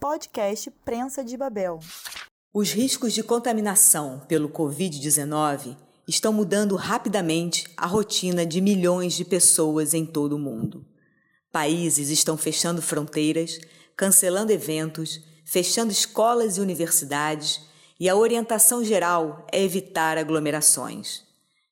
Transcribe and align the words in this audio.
Podcast 0.00 0.70
Prensa 0.84 1.24
de 1.24 1.36
Babel. 1.36 1.80
Os 2.54 2.70
riscos 2.70 3.12
de 3.12 3.20
contaminação 3.20 4.22
pelo 4.28 4.48
Covid-19 4.48 5.76
estão 6.06 6.32
mudando 6.32 6.76
rapidamente 6.76 7.66
a 7.76 7.84
rotina 7.84 8.46
de 8.46 8.60
milhões 8.60 9.14
de 9.14 9.24
pessoas 9.24 9.94
em 9.94 10.06
todo 10.06 10.36
o 10.36 10.38
mundo. 10.38 10.86
Países 11.50 12.10
estão 12.10 12.36
fechando 12.36 12.80
fronteiras, 12.80 13.58
cancelando 13.96 14.52
eventos, 14.52 15.20
fechando 15.44 15.90
escolas 15.90 16.58
e 16.58 16.60
universidades, 16.60 17.60
e 17.98 18.08
a 18.08 18.14
orientação 18.14 18.84
geral 18.84 19.44
é 19.50 19.60
evitar 19.60 20.16
aglomerações. 20.16 21.24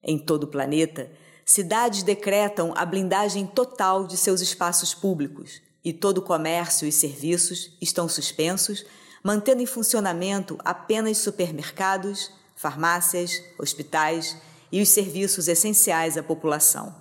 Em 0.02 0.18
todo 0.18 0.44
o 0.44 0.48
planeta, 0.48 1.08
cidades 1.44 2.02
decretam 2.02 2.74
a 2.76 2.84
blindagem 2.84 3.46
total 3.46 4.04
de 4.04 4.16
seus 4.16 4.40
espaços 4.40 4.92
públicos 4.92 5.64
e 5.86 5.92
todo 5.92 6.18
o 6.18 6.22
comércio 6.22 6.84
e 6.84 6.90
serviços 6.90 7.70
estão 7.80 8.08
suspensos, 8.08 8.84
mantendo 9.22 9.62
em 9.62 9.66
funcionamento 9.66 10.58
apenas 10.64 11.18
supermercados, 11.18 12.32
farmácias, 12.56 13.40
hospitais 13.56 14.36
e 14.72 14.82
os 14.82 14.88
serviços 14.88 15.46
essenciais 15.46 16.18
à 16.18 16.24
população. 16.24 16.92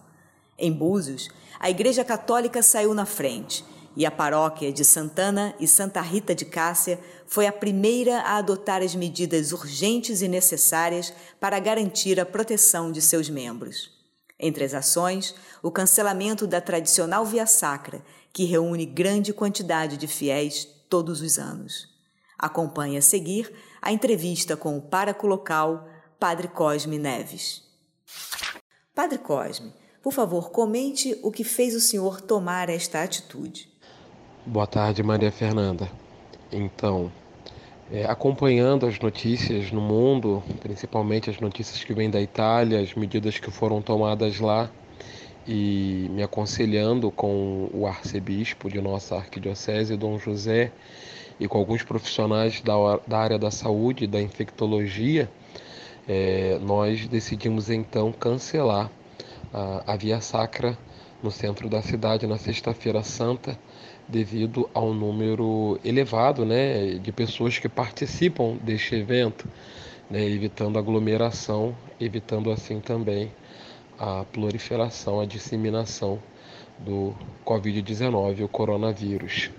Em 0.56 0.72
Búzios, 0.72 1.30
a 1.60 1.68
Igreja 1.68 2.06
Católica 2.06 2.62
saiu 2.62 2.94
na 2.94 3.08
frente 3.08 3.66
e 3.98 4.06
a 4.06 4.12
paróquia 4.12 4.72
de 4.72 4.86
Santana 4.86 5.56
e 5.60 5.68
Santa 5.68 6.00
Rita 6.00 6.36
de 6.36 6.46
Cássia 6.46 7.00
foi 7.26 7.48
a 7.48 7.52
primeira 7.52 8.20
a 8.20 8.38
adotar 8.38 8.84
as 8.84 8.94
medidas 8.94 9.52
urgentes 9.52 10.22
e 10.22 10.28
necessárias 10.28 11.12
para 11.40 11.58
garantir 11.58 12.20
a 12.20 12.26
proteção 12.26 12.92
de 12.92 13.02
seus 13.02 13.32
membros. 13.32 13.95
Entre 14.40 14.64
as 14.64 14.74
ações, 14.74 15.34
o 15.64 15.72
cancelamento 15.72 16.46
da 16.46 16.60
tradicional 16.60 17.26
Via 17.26 17.46
Sacra, 17.46 18.04
que 18.34 18.46
reúne 18.46 18.86
grande 18.86 19.34
quantidade 19.34 19.98
de 19.98 20.08
fiéis 20.08 20.66
todos 20.90 21.22
os 21.22 21.40
anos. 21.40 21.88
Acompanhe 22.38 22.98
a 22.98 23.02
seguir 23.02 23.54
a 23.82 23.92
entrevista 23.92 24.58
com 24.58 24.78
o 24.78 24.82
pároco 24.82 25.26
local, 25.26 25.88
Padre 26.20 26.50
Cosme 26.50 26.98
Neves. 26.98 27.64
Padre 28.94 29.18
Cosme, 29.20 29.74
por 30.02 30.12
favor, 30.12 30.52
comente 30.52 31.18
o 31.24 31.32
que 31.32 31.44
fez 31.44 31.74
o 31.74 31.80
senhor 31.80 32.22
tomar 32.22 32.70
esta 32.70 33.02
atitude. 33.02 33.70
Boa 34.46 34.68
tarde, 34.68 35.02
Maria 35.02 35.32
Fernanda. 35.32 35.90
Então, 36.52 37.12
é, 37.92 38.06
acompanhando 38.06 38.86
as 38.86 39.00
notícias 39.00 39.72
no 39.72 39.82
mundo, 39.82 40.42
principalmente 40.60 41.30
as 41.30 41.40
notícias 41.40 41.84
que 41.84 41.94
vêm 41.94 42.10
da 42.10 42.22
Itália, 42.22 42.80
as 42.80 42.94
medidas 42.96 43.38
que 43.40 43.52
foram 43.52 43.82
tomadas 43.82 44.40
lá, 44.40 44.70
e 45.48 46.08
me 46.10 46.24
aconselhando 46.24 47.12
com 47.12 47.70
o 47.72 47.86
arcebispo 47.86 48.70
de 48.70 48.82
nossa 48.82 49.16
arquidiocese, 49.16 49.96
Dom 49.96 50.18
José, 50.18 50.72
e 51.40 51.48
com 51.48 51.58
alguns 51.58 51.84
profissionais 51.84 52.62
da, 52.62 52.74
da 53.06 53.20
área 53.20 53.38
da 53.38 53.52
saúde, 53.52 54.08
da 54.08 54.22
infectologia, 54.22 55.30
é, 56.08 56.58
nós 56.62 57.08
decidimos 57.08 57.70
então 57.70 58.12
cancelar 58.12 58.90
a, 59.54 59.94
a 59.94 59.96
Via 59.96 60.22
Sacra 60.22 60.78
no 61.22 61.32
centro 61.32 61.70
da 61.70 61.82
cidade 61.82 62.26
na 62.26 62.38
Sexta-feira 62.38 63.04
Santa, 63.04 63.58
devido 64.08 64.70
ao 64.74 64.94
número 64.94 65.80
elevado 65.84 66.46
né, 66.46 66.96
de 66.96 67.12
pessoas 67.12 67.58
que 67.58 67.68
participam 67.68 68.58
deste 68.58 68.96
evento, 68.96 69.48
né, 70.10 70.24
evitando 70.24 70.78
aglomeração, 70.78 71.76
evitando 72.00 72.52
assim 72.52 72.80
também 72.80 73.32
a 73.98 74.24
proliferação, 74.26 75.20
a 75.20 75.26
disseminação 75.26 76.22
do 76.80 77.16
Covid-19, 77.46 78.44
o 78.44 78.48
coronavírus. 78.48 79.50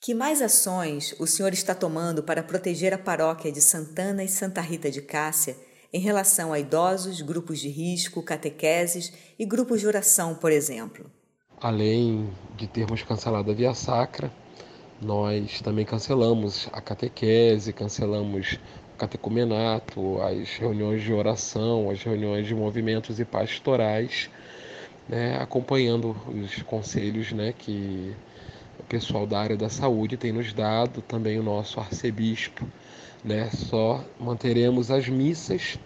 Que 0.00 0.14
mais 0.14 0.40
ações 0.40 1.14
o 1.18 1.26
senhor 1.26 1.52
está 1.52 1.74
tomando 1.74 2.22
para 2.22 2.42
proteger 2.42 2.94
a 2.94 2.98
paróquia 2.98 3.50
de 3.50 3.60
Santana 3.60 4.22
e 4.22 4.28
Santa 4.28 4.60
Rita 4.60 4.90
de 4.90 5.02
Cássia 5.02 5.56
em 5.92 6.00
relação 6.00 6.52
a 6.52 6.58
idosos, 6.58 7.20
grupos 7.20 7.58
de 7.58 7.68
risco, 7.68 8.22
catequeses 8.22 9.12
e 9.38 9.44
grupos 9.44 9.80
de 9.80 9.86
oração, 9.86 10.34
por 10.34 10.52
exemplo? 10.52 11.10
Além 11.60 12.30
de 12.56 12.68
termos 12.68 13.02
cancelado 13.02 13.50
a 13.50 13.54
Via 13.54 13.74
Sacra, 13.74 14.30
nós 15.02 15.60
também 15.60 15.84
cancelamos 15.84 16.68
a 16.72 16.80
catequese, 16.80 17.72
cancelamos 17.72 18.60
o 18.94 18.96
catecumenato, 18.96 20.20
as 20.22 20.56
reuniões 20.56 21.02
de 21.02 21.12
oração, 21.12 21.90
as 21.90 22.00
reuniões 22.00 22.46
de 22.46 22.54
movimentos 22.54 23.18
e 23.18 23.24
pastorais, 23.24 24.30
né, 25.08 25.36
acompanhando 25.40 26.16
os 26.28 26.62
conselhos 26.62 27.32
né, 27.32 27.52
que 27.56 28.14
o 28.78 28.82
pessoal 28.84 29.26
da 29.26 29.40
área 29.40 29.56
da 29.56 29.68
saúde 29.68 30.16
tem 30.16 30.32
nos 30.32 30.52
dado, 30.52 31.02
também 31.02 31.38
o 31.38 31.42
nosso 31.42 31.80
arcebispo. 31.80 32.66
Né? 33.24 33.50
Só 33.50 34.04
manteremos 34.18 34.90
as 34.90 35.08
missas 35.08 35.78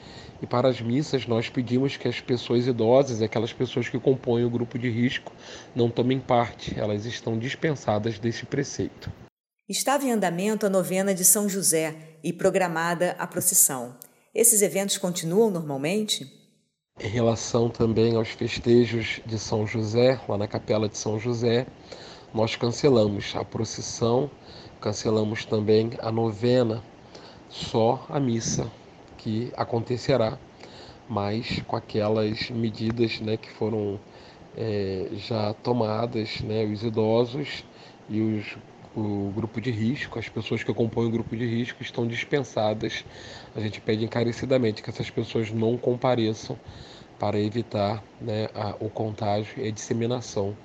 e 0.42 0.46
para 0.46 0.68
as 0.68 0.80
missas 0.80 1.26
nós 1.26 1.48
pedimos 1.48 1.96
que 1.96 2.08
as 2.08 2.20
pessoas 2.20 2.66
idosas, 2.66 3.22
aquelas 3.22 3.52
pessoas 3.52 3.88
que 3.88 3.98
compõem 3.98 4.44
o 4.44 4.50
grupo 4.50 4.76
de 4.76 4.90
risco, 4.90 5.32
não 5.74 5.88
tomem 5.88 6.18
parte, 6.18 6.78
elas 6.78 7.06
estão 7.06 7.38
dispensadas 7.38 8.18
desse 8.18 8.44
preceito. 8.44 9.10
Estava 9.68 10.04
em 10.04 10.10
andamento 10.10 10.66
a 10.66 10.68
novena 10.68 11.14
de 11.14 11.24
São 11.24 11.48
José 11.48 11.94
e 12.24 12.32
programada 12.32 13.14
a 13.18 13.26
procissão. 13.26 13.96
Esses 14.34 14.62
eventos 14.62 14.98
continuam 14.98 15.50
normalmente? 15.50 16.26
Em 17.00 17.08
relação 17.08 17.70
também 17.70 18.16
aos 18.16 18.28
festejos 18.28 19.20
de 19.24 19.38
São 19.38 19.64
José, 19.66 20.20
lá 20.28 20.36
na 20.36 20.48
capela 20.48 20.88
de 20.88 20.98
São 20.98 21.20
José, 21.20 21.66
nós 22.34 22.56
cancelamos 22.56 23.34
a 23.36 23.44
procissão, 23.44 24.30
cancelamos 24.80 25.44
também 25.44 25.90
a 26.00 26.10
novena, 26.10 26.82
só 27.48 28.04
a 28.08 28.18
missa 28.18 28.70
que 29.18 29.52
acontecerá, 29.56 30.38
mas 31.08 31.62
com 31.66 31.76
aquelas 31.76 32.50
medidas 32.50 33.20
né, 33.20 33.36
que 33.36 33.50
foram 33.50 34.00
é, 34.56 35.08
já 35.12 35.52
tomadas, 35.54 36.40
né, 36.40 36.64
os 36.64 36.82
idosos 36.82 37.64
e 38.08 38.20
os, 38.20 38.56
o 38.96 39.30
grupo 39.34 39.60
de 39.60 39.70
risco, 39.70 40.18
as 40.18 40.28
pessoas 40.28 40.62
que 40.64 40.72
compõem 40.72 41.08
o 41.08 41.10
grupo 41.10 41.36
de 41.36 41.46
risco 41.46 41.82
estão 41.82 42.06
dispensadas. 42.06 43.04
A 43.54 43.60
gente 43.60 43.80
pede 43.80 44.04
encarecidamente 44.04 44.82
que 44.82 44.90
essas 44.90 45.10
pessoas 45.10 45.50
não 45.50 45.76
compareçam 45.76 46.58
para 47.18 47.38
evitar 47.38 48.02
né, 48.20 48.48
a, 48.54 48.74
o 48.80 48.88
contágio 48.88 49.62
e 49.62 49.68
a 49.68 49.70
disseminação 49.70 50.56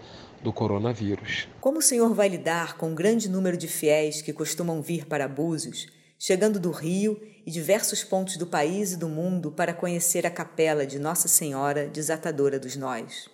do 0.42 0.53
coronavírus. 0.53 1.48
Como 1.59 1.80
o 1.80 1.81
senhor 1.81 2.14
vai 2.14 2.28
lidar 2.30 2.78
com 2.78 2.92
o 2.92 2.96
grande 2.96 3.30
número 3.30 3.58
de 3.58 3.68
fiéis 3.68 4.22
que 4.22 4.34
costumam 4.34 4.81
vir 4.81 5.06
para 5.06 5.28
Búzios, 5.28 5.88
chegando 6.20 6.59
do 6.59 6.72
Rio 6.72 7.20
e 7.46 7.52
diversos 7.52 8.03
pontos 8.03 8.38
do 8.38 8.46
país 8.46 8.94
e 8.94 8.98
do 8.98 9.09
mundo 9.09 9.52
para 9.52 9.74
conhecer 9.74 10.25
a 10.25 10.31
capela 10.31 10.86
de 10.86 11.00
Nossa 11.00 11.28
Senhora 11.28 11.88
Desatadora 11.88 12.59
dos 12.59 12.75
Nós? 12.75 13.30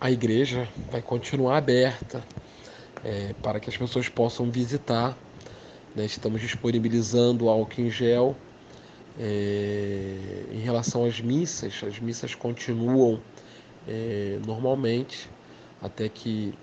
A 0.00 0.10
igreja 0.10 0.68
vai 0.90 1.00
continuar 1.00 1.56
aberta 1.56 2.22
é, 3.04 3.32
para 3.42 3.58
que 3.58 3.70
as 3.70 3.76
pessoas 3.76 4.08
possam 4.08 4.50
visitar. 4.50 5.16
Né? 5.94 6.04
Estamos 6.04 6.40
disponibilizando 6.40 7.48
álcool 7.48 7.80
em 7.80 7.90
gel. 7.90 8.36
É, 9.18 10.44
em 10.52 10.58
relação 10.58 11.06
às 11.06 11.20
missas, 11.22 11.82
as 11.82 11.98
missas 11.98 12.34
continuam 12.34 13.22
é, 13.88 14.38
normalmente 14.46 15.30
até 15.80 16.08
que 16.08 16.54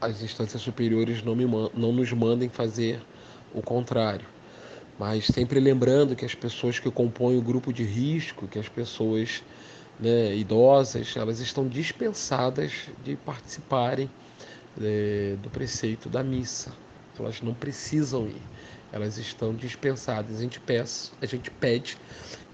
as 0.00 0.22
instâncias 0.22 0.62
superiores 0.62 1.22
não, 1.22 1.34
me, 1.34 1.44
não 1.44 1.92
nos 1.92 2.12
mandem 2.12 2.48
fazer 2.48 3.00
o 3.54 3.62
contrário. 3.62 4.26
Mas 4.98 5.26
sempre 5.26 5.58
lembrando 5.58 6.14
que 6.14 6.24
as 6.24 6.34
pessoas 6.34 6.78
que 6.78 6.90
compõem 6.90 7.36
o 7.36 7.42
grupo 7.42 7.72
de 7.72 7.82
risco, 7.82 8.46
que 8.46 8.58
as 8.58 8.68
pessoas 8.68 9.42
né, 9.98 10.34
idosas, 10.36 11.16
elas 11.16 11.40
estão 11.40 11.66
dispensadas 11.66 12.88
de 13.02 13.16
participarem 13.16 14.10
é, 14.80 15.36
do 15.42 15.50
preceito 15.50 16.08
da 16.08 16.22
missa. 16.22 16.72
Elas 17.18 17.40
não 17.40 17.54
precisam 17.54 18.26
ir, 18.26 18.42
elas 18.92 19.18
estão 19.18 19.54
dispensadas. 19.54 20.36
A 20.36 20.40
gente, 20.40 20.60
peça, 20.60 21.12
a 21.20 21.26
gente 21.26 21.50
pede 21.50 21.96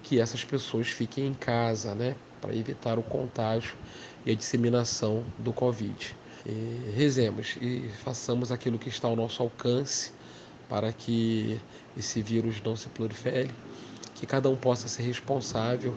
que 0.03 0.21
essas 0.21 0.45
pessoas 0.45 0.89
fiquem 0.89 1.27
em 1.27 1.35
casa, 1.35 1.95
né, 1.95 2.15
para 2.41 2.55
evitar 2.55 2.99
o 2.99 3.03
contágio 3.03 3.77
e 4.25 4.31
a 4.31 4.35
disseminação 4.35 5.25
do 5.39 5.53
Covid. 5.53 6.17
E 6.47 6.93
rezemos 6.95 7.57
e 7.61 7.91
façamos 8.03 8.51
aquilo 8.51 8.79
que 8.79 8.89
está 8.89 9.09
ao 9.09 9.17
nosso 9.17 9.43
alcance 9.43 10.13
para 10.69 10.93
que 10.93 11.61
esse 11.97 12.23
vírus 12.23 12.63
não 12.63 12.77
se 12.77 12.89
prolifere, 12.89 13.51
que 14.15 14.27
cada 14.27 14.49
um 14.49 14.57
possa 14.57 14.89
ser 14.89 15.03
responsável 15.03 15.97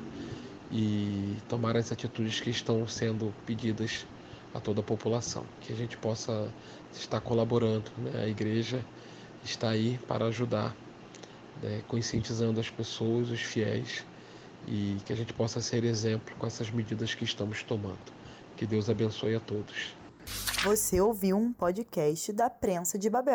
e 0.72 1.38
tomar 1.48 1.78
as 1.78 1.92
atitudes 1.92 2.40
que 2.42 2.50
estão 2.50 2.88
sendo 2.88 3.34
pedidas 3.46 4.06
a 4.54 4.60
toda 4.60 4.82
a 4.82 4.84
população, 4.84 5.46
que 5.62 5.72
a 5.72 5.76
gente 5.76 5.96
possa 5.98 6.52
estar 6.92 7.22
colaborando. 7.22 7.92
Né? 7.98 8.24
A 8.24 8.28
igreja 8.28 8.84
está 9.44 9.70
aí 9.70 10.00
para 10.08 10.26
ajudar, 10.26 10.76
né? 11.62 11.82
conscientizando 11.88 12.60
as 12.60 12.70
pessoas, 12.70 13.30
os 13.30 13.42
fiéis, 13.42 14.04
e 14.68 14.98
que 15.06 15.14
a 15.14 15.16
gente 15.16 15.34
possa 15.34 15.62
ser 15.62 15.84
exemplo 15.84 16.36
com 16.38 16.48
essas 16.48 16.70
medidas 16.70 17.14
que 17.14 17.24
estamos 17.24 17.64
tomando. 17.64 17.98
Que 18.56 18.66
Deus 18.66 18.90
abençoe 18.90 19.36
a 19.36 19.40
todos. 19.40 19.96
Você 20.64 21.02
ouviu 21.02 21.38
um 21.38 21.52
podcast 21.52 22.32
da 22.32 22.50
Prensa 22.50 22.98
de 22.98 23.10
Babel. 23.10 23.32